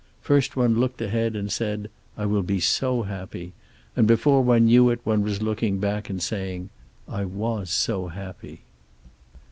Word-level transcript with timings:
First 0.23 0.55
one 0.55 0.79
looked 0.79 0.99
ahead 0.99 1.35
and 1.35 1.51
said, 1.51 1.87
"I 2.17 2.25
will 2.25 2.41
be 2.41 2.59
so 2.59 3.03
happy." 3.03 3.53
And 3.95 4.07
before 4.07 4.41
one 4.43 4.65
knew 4.65 4.89
it 4.89 4.99
one 5.03 5.21
was 5.21 5.43
looking 5.43 5.77
back 5.77 6.09
and 6.09 6.19
saying: 6.23 6.71
"I 7.07 7.23
was 7.25 7.69
so 7.69 8.07
happy." 8.07 8.61